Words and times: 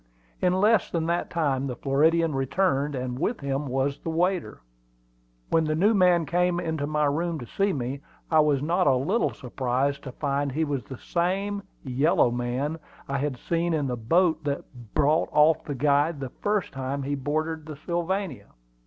In 0.41 0.53
less 0.59 0.89
than 0.89 1.05
that 1.05 1.29
time 1.29 1.67
the 1.67 1.75
Floridian 1.75 2.33
returned, 2.33 2.95
and 2.95 3.19
with 3.19 3.39
him 3.41 3.67
was 3.67 3.99
the 3.99 4.09
waiter. 4.09 4.61
When 5.51 5.63
the 5.65 5.75
new 5.75 5.93
man 5.93 6.25
came 6.25 6.59
into 6.59 6.87
my 6.87 7.05
room 7.05 7.37
to 7.37 7.45
see 7.45 7.71
me, 7.71 8.01
I 8.31 8.39
was 8.39 8.63
not 8.63 8.87
a 8.87 8.95
little 8.95 9.29
surprised 9.31 10.01
to 10.05 10.11
find 10.11 10.51
he 10.53 10.63
was 10.63 10.85
the 10.85 10.97
same 10.97 11.61
"yellow 11.83 12.31
man" 12.31 12.79
I 13.07 13.19
had 13.19 13.37
seen 13.37 13.75
in 13.75 13.85
the 13.85 13.95
boat 13.95 14.43
that 14.43 14.63
brought 14.95 15.29
off 15.31 15.63
the 15.65 15.75
guide 15.75 16.19
the 16.19 16.29
first 16.31 16.73
time 16.73 17.03
he 17.03 17.13
boarded 17.13 17.67
the 17.67 17.75
Sylvania. 17.75 18.47